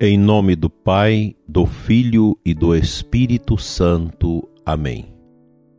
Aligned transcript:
Em 0.00 0.18
nome 0.18 0.56
do 0.56 0.68
Pai, 0.68 1.36
do 1.46 1.66
Filho 1.66 2.36
e 2.44 2.52
do 2.52 2.74
Espírito 2.74 3.56
Santo. 3.56 4.48
Amém. 4.66 5.14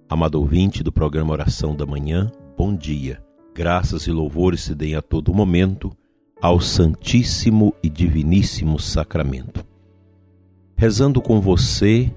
Amado 0.07 0.36
ouvinte 0.36 0.81
do 0.81 0.89
programa 0.89 1.34
Oração 1.34 1.75
da 1.75 1.86
Manhã, 1.86 2.31
bom 2.57 2.73
dia. 2.73 3.21
Graças 3.54 4.07
e 4.07 4.11
louvores 4.11 4.61
se 4.61 4.73
deem 4.73 4.96
a 4.96 5.01
todo 5.01 5.33
momento 5.33 5.91
ao 6.41 6.61
Santíssimo 6.61 7.75
e 7.83 7.89
Diviníssimo 7.89 8.79
Sacramento. 8.79 9.65
Rezando 10.77 11.21
com 11.21 11.41
você, 11.41 12.09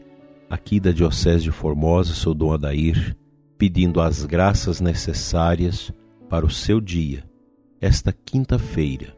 aqui 0.49 0.79
da 0.79 0.93
Diocese 0.93 1.43
de 1.43 1.51
Formosa, 1.51 2.15
sou 2.15 2.33
Dom 2.33 2.53
Adair, 2.53 3.17
pedindo 3.59 4.01
as 4.01 4.25
graças 4.25 4.81
necessárias 4.81 5.93
para 6.29 6.47
o 6.47 6.51
seu 6.51 6.81
dia, 6.81 7.25
esta 7.81 8.13
quinta-feira, 8.13 9.18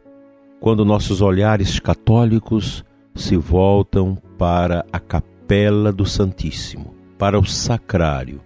quando 0.61 0.85
nossos 0.85 1.23
olhares 1.23 1.81
católicos 1.81 2.85
se 3.15 3.37
voltam 3.37 4.19
para 4.37 4.85
a 4.93 5.01
capela 5.01 5.91
do 5.91 6.05
Santíssimo, 6.05 6.95
para 7.19 7.39
o 7.39 7.47
sacrário, 7.47 8.41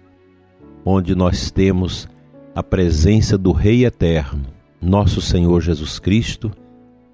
onde 0.85 1.13
nós 1.13 1.51
temos 1.51 2.07
a 2.55 2.63
presença 2.63 3.37
do 3.37 3.51
Rei 3.51 3.85
Eterno, 3.85 4.45
nosso 4.81 5.19
Senhor 5.19 5.59
Jesus 5.59 5.99
Cristo, 5.99 6.51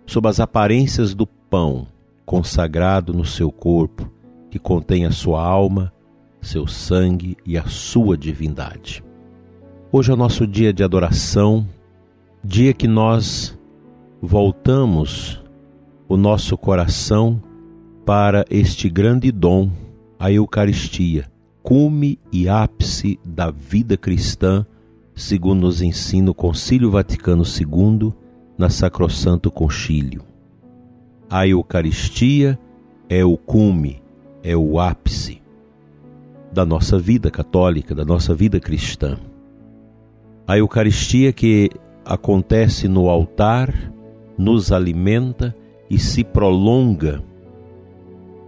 sob 0.05 0.27
as 0.27 0.39
aparências 0.39 1.15
do 1.15 1.25
pão 1.25 1.88
consagrado 2.25 3.11
no 3.13 3.25
seu 3.25 3.52
corpo, 3.52 4.09
que 4.52 4.59
contém 4.59 5.05
a 5.05 5.11
sua 5.11 5.43
alma, 5.43 5.91
seu 6.41 6.67
sangue 6.67 7.35
e 7.45 7.57
a 7.57 7.65
sua 7.65 8.15
divindade. 8.15 9.03
Hoje 9.91 10.11
é 10.11 10.13
o 10.13 10.17
nosso 10.17 10.45
dia 10.45 10.71
de 10.71 10.83
adoração, 10.83 11.67
dia 12.43 12.73
que 12.73 12.88
nós 12.88 13.57
voltamos 14.22 15.41
o 16.08 16.16
nosso 16.16 16.55
coração 16.55 17.41
para 18.05 18.45
este 18.52 18.88
grande 18.88 19.31
dom, 19.31 19.72
a 20.19 20.31
Eucaristia, 20.31 21.25
cume 21.64 22.19
e 22.31 22.47
ápice 22.47 23.19
da 23.25 23.49
vida 23.49 23.97
cristã, 23.97 24.64
segundo 25.16 25.61
nos 25.61 25.81
ensina 25.81 26.30
o 26.30 26.36
Concílio 26.36 26.92
Vaticano 26.92 27.44
II 27.44 28.14
na 28.55 28.69
Sacrosanto 28.69 29.49
Concílio. 29.49 30.22
A 31.27 31.47
Eucaristia 31.47 32.59
é 33.09 33.25
o 33.25 33.36
cume, 33.36 34.03
é 34.44 34.55
o 34.55 34.80
ápice 34.80 35.42
da 36.52 36.64
nossa 36.64 36.99
vida 36.99 37.31
católica, 37.31 37.95
da 37.95 38.05
nossa 38.05 38.36
vida 38.36 38.59
cristã. 38.59 39.17
A 40.47 40.58
Eucaristia 40.58 41.33
que 41.33 41.72
acontece 42.05 42.88
no 42.88 43.09
altar 43.09 43.92
nos 44.37 44.71
alimenta 44.71 45.53
e 45.89 45.99
se 45.99 46.23
prolonga 46.23 47.21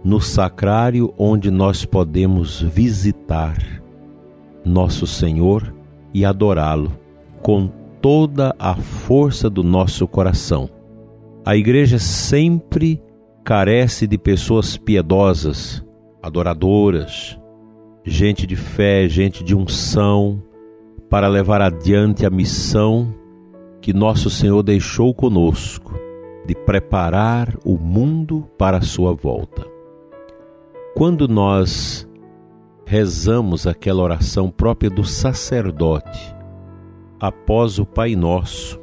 no 0.04 0.20
sacrário 0.20 1.14
onde 1.16 1.50
nós 1.50 1.84
podemos 1.84 2.60
visitar 2.60 3.56
nosso 4.64 5.06
Senhor 5.06 5.74
e 6.12 6.24
adorá-lo 6.24 6.92
com 7.42 7.70
toda 8.00 8.54
a 8.58 8.74
força 8.74 9.48
do 9.48 9.62
nosso 9.62 10.06
coração. 10.06 10.68
A 11.44 11.56
igreja 11.56 11.98
sempre 11.98 13.00
carece 13.42 14.06
de 14.06 14.16
pessoas 14.16 14.76
piedosas, 14.76 15.84
adoradoras, 16.22 17.38
gente 18.04 18.46
de 18.46 18.56
fé, 18.56 19.08
gente 19.08 19.42
de 19.42 19.54
unção, 19.54 20.42
para 21.10 21.28
levar 21.28 21.60
adiante 21.60 22.24
a 22.24 22.30
missão 22.30 23.14
que 23.84 23.92
nosso 23.92 24.30
Senhor 24.30 24.62
deixou 24.62 25.12
conosco 25.12 25.92
de 26.46 26.54
preparar 26.54 27.54
o 27.66 27.76
mundo 27.76 28.48
para 28.56 28.78
a 28.78 28.80
sua 28.80 29.12
volta. 29.12 29.66
Quando 30.96 31.28
nós 31.28 32.08
rezamos 32.86 33.66
aquela 33.66 34.02
oração 34.02 34.48
própria 34.48 34.88
do 34.88 35.04
sacerdote, 35.04 36.34
após 37.20 37.78
o 37.78 37.84
Pai 37.84 38.16
Nosso, 38.16 38.80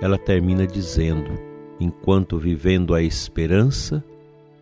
ela 0.00 0.16
termina 0.16 0.64
dizendo: 0.64 1.32
enquanto 1.80 2.38
vivendo 2.38 2.94
a 2.94 3.02
esperança, 3.02 4.04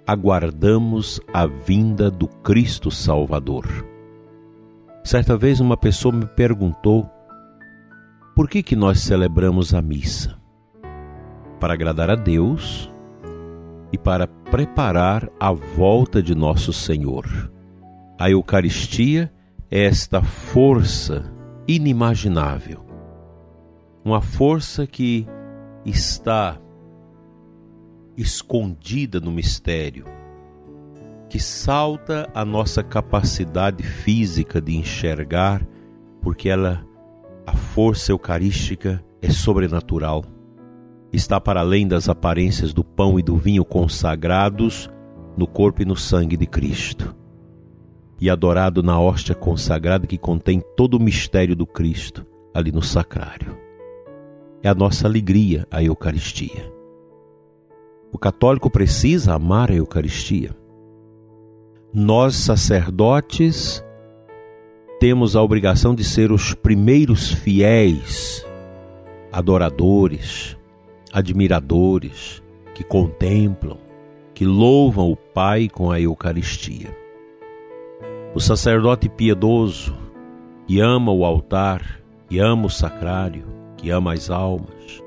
aguardamos 0.07 1.21
a 1.31 1.45
vinda 1.45 2.11
do 2.11 2.27
Cristo 2.27 2.91
Salvador. 2.91 3.67
Certa 5.05 5.37
vez 5.37 5.61
uma 5.61 5.77
pessoa 5.77 6.15
me 6.15 6.25
perguntou 6.25 7.07
por 8.37 8.51
que, 8.51 8.63
que 8.63 8.77
nós 8.77 9.01
celebramos 9.01 9.73
a 9.73 9.81
missa? 9.81 10.39
Para 11.59 11.73
agradar 11.73 12.11
a 12.11 12.15
Deus 12.15 12.93
e 13.91 13.97
para 13.97 14.27
preparar 14.27 15.31
a 15.41 15.51
volta 15.51 16.23
de 16.23 16.35
nosso 16.35 16.71
Senhor. 16.71 17.51
A 18.19 18.31
Eucaristia 18.31 19.33
é 19.71 19.85
esta 19.85 20.23
força 20.23 21.33
inimaginável, 21.67 22.85
uma 24.05 24.21
força 24.21 24.87
que 24.87 25.27
está 25.83 26.61
escondida 28.19 29.19
no 29.19 29.33
mistério, 29.33 30.05
que 31.31 31.41
salta 31.41 32.29
a 32.35 32.45
nossa 32.45 32.83
capacidade 32.83 33.83
física 33.83 34.61
de 34.61 34.77
enxergar, 34.77 35.67
porque 36.21 36.51
ela 36.51 36.86
a 37.47 37.55
força 37.55 38.11
eucarística 38.11 39.03
é 39.23 39.31
sobrenatural. 39.31 40.25
Está 41.13 41.41
para 41.41 41.61
além 41.61 41.87
das 41.87 42.09
aparências 42.09 42.73
do 42.73 42.83
pão 42.83 43.19
e 43.19 43.23
do 43.23 43.37
vinho 43.37 43.65
consagrados 43.65 44.91
no 45.37 45.47
corpo 45.47 45.81
e 45.81 45.85
no 45.85 45.95
sangue 45.95 46.37
de 46.37 46.47
Cristo. 46.47 47.15
E 48.21 48.29
adorado 48.29 48.83
na 48.83 48.99
hóstia 48.99 49.35
consagrada 49.35 50.07
que 50.07 50.19
contém 50.19 50.61
todo 50.77 50.95
o 50.95 51.01
mistério 51.01 51.55
do 51.55 51.67
Cristo 51.67 52.27
ali 52.53 52.73
no 52.73 52.83
sacrário. 52.83 53.57
É 54.63 54.69
a 54.69 54.75
nossa 54.75 55.07
alegria 55.07 55.67
a 55.71 55.83
Eucaristia. 55.83 56.73
O 58.11 58.19
católico 58.19 58.69
precisa 58.69 59.35
amar 59.35 59.71
a 59.71 59.75
Eucaristia. 59.75 60.57
Nós, 61.93 62.35
sacerdotes, 62.35 63.85
temos 64.99 65.37
a 65.37 65.43
obrigação 65.43 65.95
de 65.95 66.03
ser 66.03 66.33
os 66.33 66.55
primeiros 66.55 67.31
fiéis, 67.31 68.47
adoradores, 69.31 70.57
admiradores, 71.13 72.43
que 72.75 72.83
contemplam, 72.83 73.79
que 74.33 74.45
louvam 74.45 75.11
o 75.11 75.17
Pai 75.17 75.69
com 75.69 75.91
a 75.91 76.01
Eucaristia. 76.01 76.97
O 78.35 78.41
sacerdote 78.41 79.09
piedoso, 79.09 79.95
que 80.67 80.81
ama 80.81 81.13
o 81.13 81.25
altar, 81.25 82.03
que 82.29 82.39
ama 82.39 82.67
o 82.67 82.71
sacrário, 82.71 83.45
que 83.77 83.91
ama 83.91 84.15
as 84.15 84.31
almas, 84.31 85.03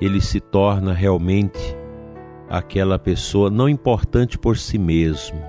ele 0.00 0.20
se 0.20 0.40
torna 0.40 0.92
realmente 0.92 1.76
aquela 2.48 2.98
pessoa 2.98 3.50
não 3.50 3.68
importante 3.68 4.38
por 4.38 4.58
si 4.58 4.78
mesmo, 4.78 5.42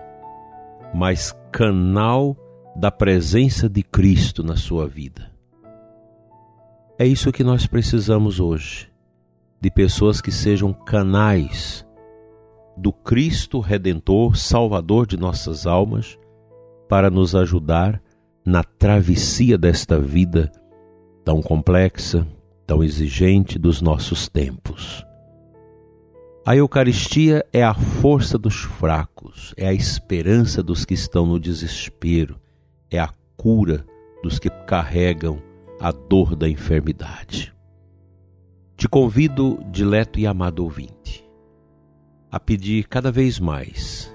mas 0.94 1.36
canal 1.52 2.36
da 2.76 2.92
presença 2.92 3.70
de 3.70 3.82
Cristo 3.82 4.44
na 4.44 4.58
sua 4.58 4.86
vida. 4.86 5.32
É 7.00 7.08
isso 7.08 7.32
que 7.32 7.44
nós 7.44 7.66
precisamos 7.66 8.40
hoje, 8.40 8.92
de 9.62 9.72
pessoas 9.72 10.20
que 10.20 10.32
sejam 10.32 10.74
canais 10.74 11.86
do 12.78 12.92
Cristo 12.92 13.60
Redentor, 13.60 14.36
Salvador 14.36 15.08
de 15.08 15.18
nossas 15.18 15.66
almas, 15.66 16.20
para 16.90 17.10
nos 17.10 17.34
ajudar 17.34 18.02
na 18.46 18.64
travessia 18.64 19.58
desta 19.58 20.00
vida 20.00 20.52
tão 21.24 21.42
complexa, 21.42 22.28
tão 22.68 22.84
exigente 22.84 23.58
dos 23.58 23.82
nossos 23.82 24.28
tempos. 24.28 25.06
A 26.46 26.56
Eucaristia 26.56 27.44
é 27.52 27.64
a 27.64 27.74
força 27.74 28.38
dos 28.38 28.56
fracos, 28.56 29.54
é 29.58 29.68
a 29.68 29.74
esperança 29.74 30.62
dos 30.62 30.86
que 30.86 30.94
estão 30.94 31.26
no 31.26 31.40
desespero, 31.40 32.40
é 32.90 33.00
a 33.00 33.10
cura 33.36 33.86
dos 34.24 34.40
que 34.40 34.50
carregam 34.50 35.42
a 35.80 35.92
dor 35.92 36.36
da 36.36 36.50
enfermidade. 36.50 37.54
Te 38.78 38.88
convido, 38.88 39.60
dileto 39.72 40.20
e 40.20 40.28
amado 40.28 40.64
ouvinte, 40.64 41.26
a 42.32 42.40
pedir 42.40 42.88
cada 42.88 43.12
vez 43.12 43.40
mais 43.40 44.14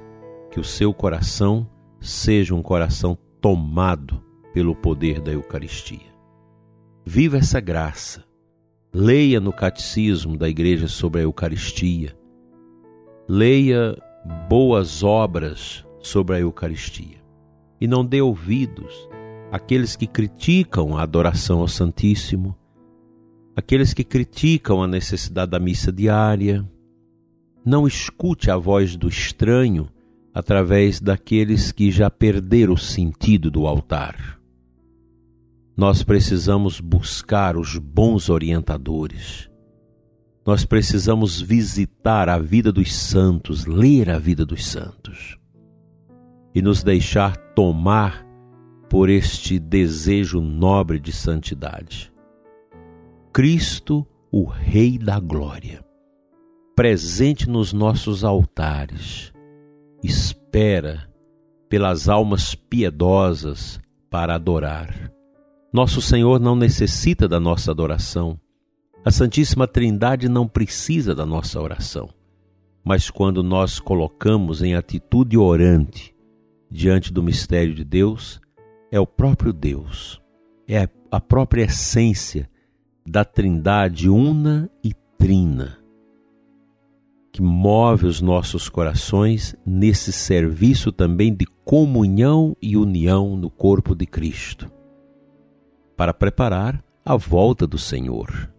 que 0.50 0.60
o 0.60 0.64
seu 0.64 0.92
coração 0.92 1.68
seja 2.00 2.54
um 2.54 2.62
coração 2.62 3.16
tomado 3.40 4.22
pelo 4.52 4.74
poder 4.74 5.20
da 5.20 5.32
Eucaristia. 5.32 6.10
Viva 7.04 7.38
essa 7.38 7.60
graça. 7.60 8.24
Leia 8.92 9.38
no 9.38 9.52
catecismo 9.52 10.36
da 10.36 10.48
igreja 10.48 10.88
sobre 10.88 11.20
a 11.20 11.24
Eucaristia. 11.24 12.16
Leia 13.28 13.96
boas 14.48 15.04
obras 15.04 15.86
sobre 16.00 16.36
a 16.36 16.40
Eucaristia 16.40 17.19
e 17.80 17.88
não 17.88 18.04
dê 18.04 18.20
ouvidos 18.20 19.08
àqueles 19.50 19.96
que 19.96 20.06
criticam 20.06 20.96
a 20.96 21.02
adoração 21.02 21.60
ao 21.60 21.68
Santíssimo, 21.68 22.56
aqueles 23.56 23.94
que 23.94 24.04
criticam 24.04 24.82
a 24.82 24.86
necessidade 24.86 25.50
da 25.50 25.58
missa 25.58 25.90
diária, 25.90 26.68
Não 27.62 27.86
escute 27.86 28.50
a 28.50 28.56
voz 28.56 28.96
do 28.96 29.06
estranho 29.06 29.86
através 30.32 30.98
daqueles 30.98 31.70
que 31.70 31.90
já 31.90 32.10
perderam 32.10 32.72
o 32.72 32.78
sentido 32.78 33.50
do 33.50 33.66
altar. 33.66 34.40
Nós 35.76 36.02
precisamos 36.02 36.80
buscar 36.80 37.58
os 37.58 37.76
bons 37.76 38.30
orientadores. 38.30 39.50
Nós 40.46 40.64
precisamos 40.64 41.38
visitar 41.38 42.30
a 42.30 42.38
vida 42.38 42.72
dos 42.72 42.94
santos, 42.94 43.66
ler 43.66 44.08
a 44.08 44.18
vida 44.18 44.46
dos 44.46 44.66
santos 44.66 45.38
e 46.54 46.60
nos 46.60 46.82
deixar 46.82 47.36
tomar 47.54 48.26
por 48.88 49.08
este 49.08 49.58
desejo 49.58 50.40
nobre 50.40 50.98
de 50.98 51.12
santidade. 51.12 52.12
Cristo, 53.32 54.06
o 54.32 54.44
Rei 54.44 54.98
da 54.98 55.20
Glória, 55.20 55.84
presente 56.74 57.48
nos 57.48 57.72
nossos 57.72 58.24
altares, 58.24 59.32
espera 60.02 61.08
pelas 61.68 62.08
almas 62.08 62.54
piedosas 62.54 63.80
para 64.10 64.34
adorar. 64.34 65.12
Nosso 65.72 66.02
Senhor 66.02 66.40
não 66.40 66.56
necessita 66.56 67.28
da 67.28 67.38
nossa 67.38 67.70
adoração. 67.70 68.36
A 69.04 69.10
Santíssima 69.12 69.68
Trindade 69.68 70.28
não 70.28 70.48
precisa 70.48 71.14
da 71.14 71.24
nossa 71.24 71.60
oração. 71.60 72.08
Mas 72.84 73.08
quando 73.08 73.40
nós 73.40 73.78
colocamos 73.78 74.62
em 74.62 74.74
atitude 74.74 75.38
orante 75.38 76.12
diante 76.70 77.12
do 77.12 77.22
mistério 77.22 77.74
de 77.74 77.84
Deus, 77.84 78.40
é 78.90 79.00
o 79.00 79.06
próprio 79.06 79.52
Deus, 79.52 80.20
é 80.68 80.88
a 81.10 81.20
própria 81.20 81.64
essência 81.64 82.48
da 83.06 83.24
Trindade 83.24 84.08
una 84.08 84.70
e 84.84 84.94
trina 85.18 85.80
que 87.32 87.42
move 87.42 88.06
os 88.06 88.20
nossos 88.20 88.68
corações 88.68 89.54
nesse 89.64 90.12
serviço 90.12 90.90
também 90.90 91.34
de 91.34 91.46
comunhão 91.64 92.56
e 92.60 92.76
união 92.76 93.36
no 93.36 93.48
corpo 93.48 93.94
de 93.94 94.04
Cristo, 94.04 94.70
para 95.96 96.12
preparar 96.12 96.82
a 97.04 97.16
volta 97.16 97.66
do 97.66 97.78
Senhor. 97.78 98.52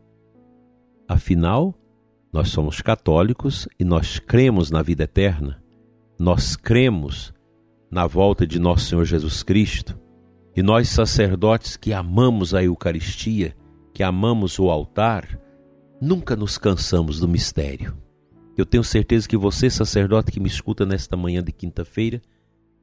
Afinal, 1.07 1.75
nós 2.31 2.49
somos 2.49 2.81
católicos 2.81 3.67
e 3.77 3.83
nós 3.83 4.19
cremos 4.19 4.71
na 4.71 4.81
vida 4.81 5.03
eterna, 5.03 5.61
nós 6.17 6.55
cremos 6.55 7.33
na 7.91 8.07
volta 8.07 8.47
de 8.47 8.57
nosso 8.57 8.85
Senhor 8.85 9.05
Jesus 9.05 9.43
Cristo, 9.43 9.99
e 10.55 10.63
nós 10.63 10.89
sacerdotes 10.89 11.77
que 11.77 11.93
amamos 11.93 12.53
a 12.53 12.63
Eucaristia, 12.63 13.55
que 13.93 14.01
amamos 14.01 14.57
o 14.57 14.69
altar, 14.69 15.39
nunca 16.01 16.35
nos 16.35 16.57
cansamos 16.57 17.19
do 17.19 17.27
mistério 17.27 17.95
eu 18.61 18.65
tenho 18.65 18.83
certeza 18.83 19.27
que 19.27 19.35
você, 19.35 19.69
sacerdote 19.69 20.31
que 20.31 20.39
me 20.39 20.47
escuta 20.47 20.85
nesta 20.85 21.17
manhã 21.17 21.43
de 21.43 21.51
quinta-feira, 21.51 22.21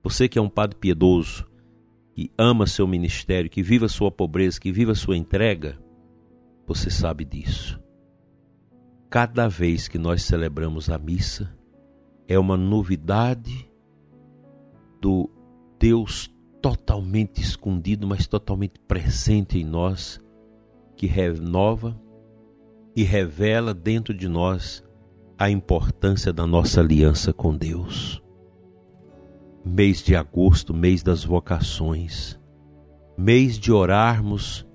você 0.03 0.29
que 0.29 0.39
é 0.39 0.43
um 0.43 0.49
padre 0.49 0.77
piedoso, 0.77 1.47
que 2.13 2.33
ama 2.37 2.67
seu 2.67 2.87
ministério, 2.87 3.49
que 3.49 3.63
viva 3.63 3.89
sua 3.89 4.11
pobreza, 4.11 4.61
que 4.61 4.73
viva 4.73 4.95
sua 4.95 5.17
entrega, 5.17 5.79
você 6.67 6.91
sabe 6.91 7.25
disso. 7.25 7.81
Cada 9.09 9.49
vez 9.49 9.89
que 9.89 9.99
nós 9.99 10.23
celebramos 10.23 10.91
a 10.91 10.99
missa, 10.99 11.57
é 12.27 12.39
uma 12.39 12.57
novidade 12.57 13.68
do 15.01 15.31
Deus 15.79 16.31
totalmente 16.61 17.41
escondido, 17.41 18.07
mas 18.07 18.27
totalmente 18.27 18.79
presente 18.87 19.59
em 19.59 19.65
nós, 19.65 20.21
que 20.97 21.07
renova 21.07 21.99
e 22.95 23.03
revela 23.05 23.73
dentro 23.73 24.13
de 24.13 24.29
nós 24.29 24.83
a 25.39 25.49
importância 25.49 26.33
da 26.33 26.47
nossa 26.47 26.81
aliança 26.81 27.33
com 27.33 27.57
Deus. 27.57 28.21
Mês 29.65 30.03
de 30.03 30.17
agosto, 30.17 30.75
mês 30.75 31.03
das 31.03 31.23
vocações, 31.23 32.39
mês 33.17 33.59
de 33.59 33.71
orarmos 33.71 34.67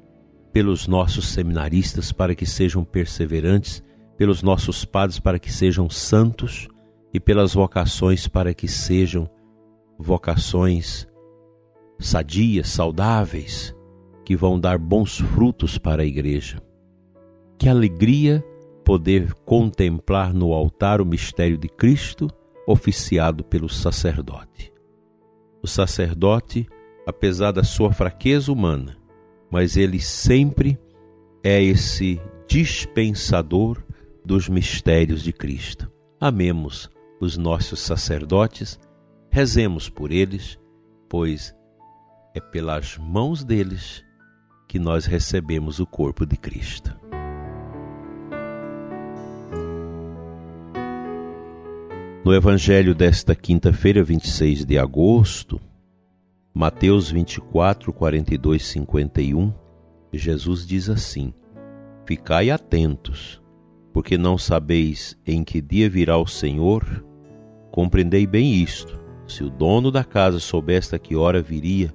pelos 0.54 0.88
nossos 0.88 1.28
seminaristas 1.28 2.12
para 2.12 2.36
que 2.36 2.46
sejam 2.46 2.86
perseverantes, 2.86 3.84
pelos 4.16 4.42
nossos 4.42 4.86
padres 4.86 5.20
para 5.20 5.40
que 5.40 5.52
sejam 5.52 5.90
santos 5.90 6.68
e 7.14 7.20
pelas 7.20 7.54
vocações 7.54 8.28
para 8.28 8.54
que 8.54 8.68
sejam 8.68 9.30
vocações 9.98 11.08
sadias, 12.00 12.70
saudáveis, 12.70 13.76
que 14.26 14.36
vão 14.36 14.60
dar 14.60 14.78
bons 14.78 15.20
frutos 15.20 15.78
para 15.78 16.04
a 16.04 16.06
igreja. 16.06 16.62
Que 17.58 17.70
alegria 17.70 18.44
poder 18.84 19.34
contemplar 19.46 20.34
no 20.34 20.54
altar 20.54 21.02
o 21.02 21.06
mistério 21.06 21.58
de 21.58 21.70
Cristo 21.70 22.30
oficiado 22.68 23.44
pelo 23.44 23.70
sacerdote. 23.70 24.72
O 25.62 25.68
sacerdote, 25.68 26.68
apesar 27.06 27.52
da 27.52 27.64
sua 27.64 27.92
fraqueza 27.92 28.52
humana, 28.52 28.98
mas 29.50 29.78
ele 29.78 30.00
sempre 30.00 30.78
é 31.44 31.62
esse 31.62 32.20
dispensador 32.48 33.84
dos 34.26 34.50
mistérios 34.50 35.24
de 35.24 35.32
Cristo. 35.32 35.92
Amemos 36.20 36.90
os 37.20 37.38
nossos 37.38 37.80
sacerdotes, 37.80 38.80
rezemos 39.34 39.90
por 39.90 40.12
eles, 40.12 40.60
pois 41.10 41.56
é 42.36 42.40
pelas 42.40 43.00
mãos 43.00 43.44
deles 43.44 44.06
que 44.68 44.78
nós 44.78 45.08
recebemos 45.08 45.80
o 45.80 45.88
corpo 45.88 46.24
de 46.24 46.38
Cristo. 46.38 46.96
No 52.24 52.32
Evangelho 52.32 52.94
desta 52.94 53.36
quinta-feira, 53.36 54.04
26 54.04 54.66
de 54.66 54.78
agosto, 54.78 55.60
Mateus 56.54 57.10
24, 57.10 57.92
42, 57.92 58.64
51, 58.64 59.52
Jesus 60.14 60.64
diz 60.64 60.92
assim: 60.92 61.34
Ficai 62.06 62.52
atentos, 62.52 63.42
porque 63.92 64.16
não 64.16 64.38
sabeis 64.38 65.18
em 65.26 65.44
que 65.44 65.60
dia 65.60 65.90
virá 65.90 66.20
o 66.20 66.28
Senhor. 66.28 67.04
Compreendei 67.72 68.28
bem 68.28 68.54
isto: 68.54 69.03
se 69.28 69.44
o 69.44 69.50
dono 69.50 69.92
da 69.92 70.04
casa 70.04 70.40
soubesse 70.40 70.96
a 70.96 71.00
que 71.00 71.16
hora 71.16 71.42
viria, 71.42 71.94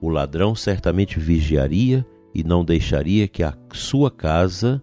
o 0.00 0.08
ladrão 0.08 0.54
certamente 0.54 1.18
vigiaria 1.18 2.06
e 2.34 2.42
não 2.42 2.64
deixaria 2.64 3.28
que 3.28 3.42
a 3.42 3.56
sua 3.72 4.10
casa 4.10 4.82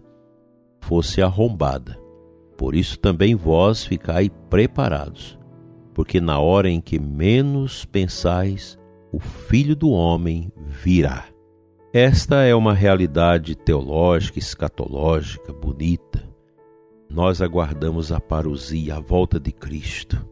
fosse 0.80 1.20
arrombada. 1.22 1.98
Por 2.56 2.74
isso 2.74 2.98
também 2.98 3.34
vós 3.34 3.84
ficai 3.84 4.30
preparados, 4.48 5.38
porque 5.94 6.20
na 6.20 6.38
hora 6.38 6.68
em 6.68 6.80
que 6.80 6.98
menos 6.98 7.84
pensais, 7.84 8.78
o 9.12 9.20
Filho 9.20 9.76
do 9.76 9.90
Homem 9.90 10.50
virá. 10.56 11.26
Esta 11.92 12.42
é 12.42 12.54
uma 12.54 12.72
realidade 12.72 13.54
teológica, 13.54 14.38
escatológica, 14.38 15.52
bonita. 15.52 16.26
Nós 17.10 17.42
aguardamos 17.42 18.10
a 18.10 18.18
parousia, 18.18 18.96
a 18.96 19.00
volta 19.00 19.38
de 19.38 19.52
Cristo. 19.52 20.31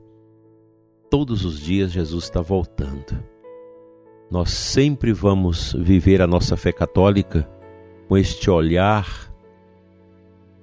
Todos 1.11 1.45
os 1.45 1.59
dias 1.59 1.91
Jesus 1.91 2.25
está 2.25 2.41
voltando. 2.41 3.21
Nós 4.31 4.51
sempre 4.51 5.13
vamos 5.13 5.73
viver 5.73 6.23
a 6.23 6.27
nossa 6.27 6.57
fé 6.57 6.71
católica 6.71 7.51
com 8.09 8.17
este 8.17 8.49
olhar 8.49 9.29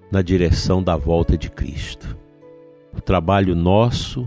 na 0.10 0.22
direção 0.22 0.82
da 0.82 0.96
volta 0.96 1.38
de 1.38 1.52
Cristo. 1.52 2.18
O 2.96 3.02
trabalho 3.02 3.58
nosso 3.58 4.26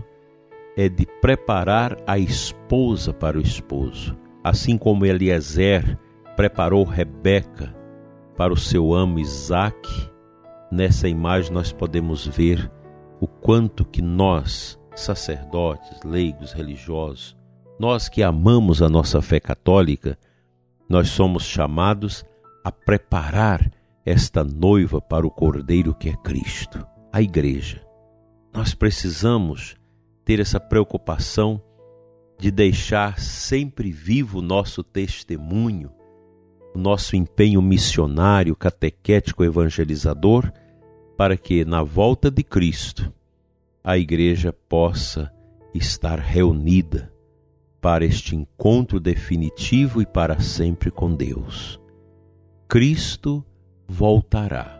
é 0.77 0.87
de 0.87 1.07
preparar 1.19 1.97
a 2.05 2.19
esposa 2.19 3.11
para 3.11 3.39
o 3.39 3.41
esposo, 3.41 4.15
assim 4.43 4.77
como 4.77 5.07
Eliezer 5.07 5.97
preparou 6.35 6.83
Rebeca 6.83 7.75
para 8.37 8.53
o 8.53 8.57
seu 8.57 8.93
amo 8.93 9.17
Isaque. 9.17 10.07
Nessa 10.71 11.09
imagem 11.09 11.51
nós 11.51 11.73
podemos 11.73 12.27
ver 12.27 12.71
o 13.19 13.25
quanto 13.25 13.83
que 13.83 14.03
nós, 14.03 14.79
sacerdotes, 14.95 15.99
leigos, 16.03 16.51
religiosos, 16.51 17.35
nós 17.79 18.07
que 18.07 18.21
amamos 18.21 18.81
a 18.81 18.89
nossa 18.89 19.21
fé 19.21 19.39
católica, 19.39 20.17
nós 20.87 21.09
somos 21.09 21.43
chamados 21.43 22.23
a 22.63 22.71
preparar 22.71 23.71
esta 24.05 24.43
noiva 24.43 25.01
para 25.01 25.25
o 25.25 25.31
Cordeiro 25.31 25.93
que 25.93 26.09
é 26.09 26.15
Cristo, 26.17 26.85
a 27.11 27.21
Igreja. 27.21 27.85
Nós 28.53 28.73
precisamos 28.73 29.75
ter 30.25 30.39
essa 30.39 30.59
preocupação 30.59 31.61
de 32.37 32.51
deixar 32.51 33.19
sempre 33.19 33.91
vivo 33.91 34.39
o 34.39 34.41
nosso 34.41 34.83
testemunho, 34.83 35.91
o 36.73 36.79
nosso 36.79 37.15
empenho 37.15 37.61
missionário, 37.61 38.55
catequético, 38.55 39.43
evangelizador, 39.43 40.51
para 41.17 41.37
que 41.37 41.63
na 41.63 41.83
volta 41.83 42.31
de 42.31 42.43
Cristo 42.43 43.13
a 43.83 43.97
Igreja 43.97 44.53
possa 44.53 45.31
estar 45.73 46.19
reunida 46.19 47.11
para 47.81 48.05
este 48.05 48.35
encontro 48.35 48.99
definitivo 48.99 50.01
e 50.01 50.05
para 50.05 50.39
sempre 50.39 50.91
com 50.91 51.13
Deus. 51.13 51.79
Cristo 52.67 53.43
voltará. 53.87 54.79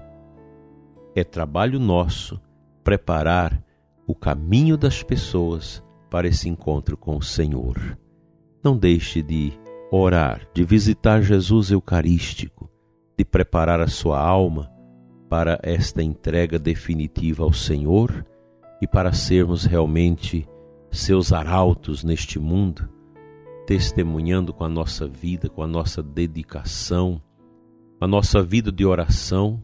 É 1.16 1.24
trabalho 1.24 1.80
nosso 1.80 2.40
preparar 2.84 3.62
o 4.06 4.14
caminho 4.14 4.78
das 4.78 5.02
pessoas 5.02 5.84
para 6.10 6.28
esse 6.28 6.48
encontro 6.48 6.96
com 6.96 7.18
o 7.18 7.24
Senhor. 7.24 7.98
Não 8.64 8.78
deixe 8.78 9.22
de 9.22 9.52
orar, 9.92 10.48
de 10.54 10.64
visitar 10.64 11.22
Jesus 11.22 11.72
Eucarístico, 11.72 12.70
de 13.18 13.26
preparar 13.26 13.82
a 13.82 13.88
sua 13.88 14.20
alma 14.20 14.72
para 15.28 15.60
esta 15.64 16.04
entrega 16.04 16.60
definitiva 16.60 17.44
ao 17.44 17.52
Senhor 17.52 18.26
e 18.82 18.88
para 18.88 19.14
sermos 19.14 19.64
realmente 19.66 20.48
seus 20.92 21.32
arautos 21.32 22.04
neste 22.04 22.40
mundo, 22.40 22.90
testemunhando 23.66 24.54
com 24.54 24.64
a 24.64 24.70
nossa 24.70 25.08
vida, 25.08 25.48
com 25.48 25.62
a 25.62 25.68
nossa 25.68 26.02
dedicação, 26.02 27.22
a 28.00 28.08
nossa 28.08 28.42
vida 28.42 28.72
de 28.72 28.84
oração, 28.84 29.62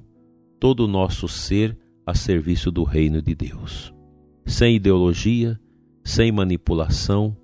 todo 0.59 0.85
o 0.85 0.87
nosso 0.87 1.27
ser 1.27 1.77
a 2.05 2.13
serviço 2.13 2.71
do 2.71 2.83
reino 2.83 3.21
de 3.21 3.35
Deus. 3.35 3.93
Sem 4.45 4.75
ideologia, 4.75 5.59
sem 6.03 6.31
manipulação, 6.31 7.35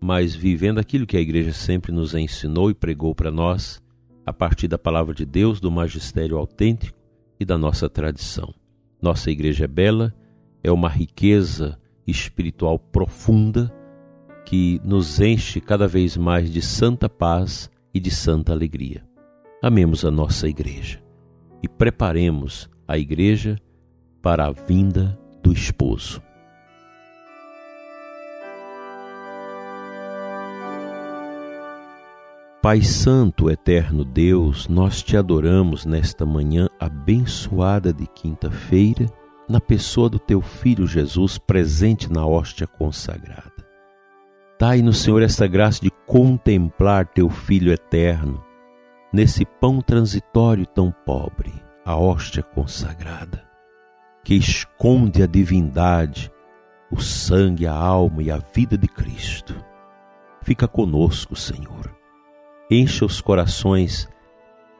mas 0.00 0.34
vivendo 0.34 0.78
aquilo 0.78 1.06
que 1.06 1.16
a 1.16 1.20
igreja 1.20 1.52
sempre 1.52 1.92
nos 1.92 2.14
ensinou 2.14 2.70
e 2.70 2.74
pregou 2.74 3.14
para 3.14 3.30
nós, 3.30 3.82
a 4.24 4.32
partir 4.32 4.68
da 4.68 4.78
palavra 4.78 5.14
de 5.14 5.26
Deus, 5.26 5.60
do 5.60 5.70
magistério 5.70 6.38
autêntico 6.38 6.98
e 7.38 7.44
da 7.44 7.58
nossa 7.58 7.88
tradição. 7.88 8.54
Nossa 9.02 9.30
igreja 9.30 9.64
é 9.64 9.68
bela, 9.68 10.14
é 10.62 10.70
uma 10.70 10.88
riqueza 10.88 11.78
espiritual 12.06 12.78
profunda 12.78 13.72
que 14.44 14.80
nos 14.82 15.20
enche 15.20 15.60
cada 15.60 15.86
vez 15.86 16.16
mais 16.16 16.50
de 16.50 16.62
santa 16.62 17.08
paz 17.08 17.70
e 17.92 18.00
de 18.00 18.10
santa 18.10 18.52
alegria. 18.52 19.06
Amemos 19.62 20.04
a 20.04 20.10
nossa 20.10 20.48
igreja 20.48 21.02
e 21.62 21.68
preparemos 21.68 22.68
a 22.86 22.96
igreja 22.96 23.58
para 24.22 24.46
a 24.46 24.52
vinda 24.52 25.18
do 25.42 25.52
esposo. 25.52 26.22
Pai 32.60 32.82
Santo, 32.82 33.48
eterno 33.48 34.04
Deus, 34.04 34.66
nós 34.68 35.02
te 35.02 35.16
adoramos 35.16 35.86
nesta 35.86 36.26
manhã 36.26 36.68
abençoada 36.78 37.92
de 37.92 38.06
quinta-feira, 38.06 39.06
na 39.48 39.60
pessoa 39.60 40.08
do 40.08 40.18
teu 40.18 40.40
Filho 40.40 40.86
Jesus 40.86 41.38
presente 41.38 42.12
na 42.12 42.26
hóstia 42.26 42.66
consagrada. 42.66 43.66
Dai-nos, 44.58 44.98
Senhor, 44.98 45.22
esta 45.22 45.46
graça 45.46 45.80
de 45.80 45.90
contemplar 46.06 47.06
teu 47.06 47.28
Filho 47.30 47.72
eterno, 47.72 48.44
nesse 49.12 49.44
pão 49.44 49.80
transitório 49.80 50.66
tão 50.66 50.92
pobre, 51.06 51.52
a 51.84 51.96
hóstia 51.96 52.42
consagrada, 52.42 53.44
que 54.24 54.34
esconde 54.34 55.22
a 55.22 55.26
divindade, 55.26 56.30
o 56.90 57.00
sangue, 57.00 57.66
a 57.66 57.74
alma 57.74 58.22
e 58.22 58.30
a 58.30 58.38
vida 58.52 58.76
de 58.76 58.88
Cristo. 58.88 59.54
Fica 60.42 60.66
conosco, 60.66 61.36
Senhor 61.36 61.98
Encha 62.70 63.06
os 63.06 63.22
corações 63.22 64.06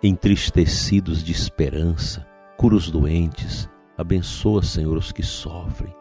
entristecidos 0.02 1.24
de 1.24 1.32
esperança, 1.32 2.26
cura 2.58 2.74
os 2.74 2.90
doentes, 2.90 3.66
abençoa, 3.98 4.62
Senhor, 4.62 4.96
os 4.96 5.10
que 5.10 5.24
sofrem, 5.24 5.92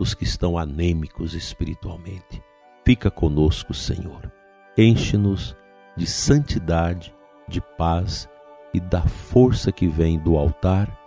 os 0.00 0.12
que 0.12 0.24
estão 0.24 0.58
anêmicos 0.58 1.34
espiritualmente. 1.34 2.42
Fica 2.84 3.10
conosco, 3.10 3.72
Senhor. 3.72 4.30
Enche-nos 4.76 5.56
de 5.96 6.06
santidade, 6.06 7.14
de 7.48 7.60
paz 7.78 8.28
e 8.74 8.80
da 8.80 9.02
força 9.02 9.70
que 9.70 9.86
vem 9.86 10.18
do 10.18 10.36
altar 10.36 10.98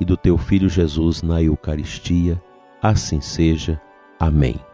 e 0.00 0.04
do 0.04 0.16
teu 0.16 0.38
Filho 0.38 0.68
Jesus 0.68 1.20
na 1.20 1.42
Eucaristia. 1.42 2.40
Assim 2.80 3.20
seja. 3.20 3.80
Amém. 4.20 4.67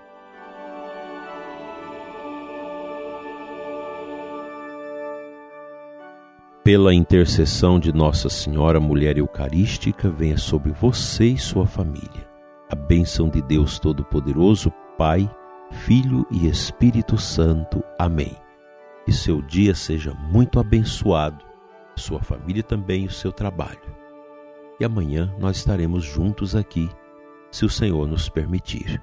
Pela 6.65 6.95
intercessão 6.95 7.79
de 7.79 7.93
Nossa 7.93 8.31
Senhora 8.31 8.81
Mulher 8.81 9.19
Eucarística, 9.19 10.09
venha 10.09 10.39
sobre 10.39 10.73
você 10.73 11.27
e 11.27 11.37
sua 11.37 11.67
família. 11.67 12.27
A 12.71 12.75
bênção 12.75 13.29
de 13.29 13.43
Deus 13.43 13.79
Todo-Poderoso, 13.79 14.73
Pai, 14.97 15.31
Filho 15.71 16.27
e 16.31 16.49
Espírito 16.49 17.19
Santo. 17.19 17.85
Amém. 17.99 18.35
Que 19.05 19.13
seu 19.13 19.43
dia 19.43 19.75
seja 19.75 20.15
muito 20.15 20.59
abençoado, 20.59 21.45
sua 21.97 22.23
família 22.23 22.63
também 22.63 23.05
e 23.05 23.09
o 23.09 23.13
seu 23.13 23.31
trabalho. 23.31 23.95
E 24.81 24.87
amanhã 24.87 25.31
nós 25.39 25.59
estaremos 25.59 26.03
juntos 26.03 26.57
aqui, 26.57 26.89
se 27.51 27.67
o 27.67 27.69
Senhor 27.69 28.09
nos 28.09 28.31
permitir. 28.31 29.03